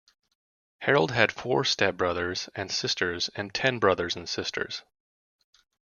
[0.79, 4.81] Harold had four step-brothers and -sisters and ten brothers and sisters.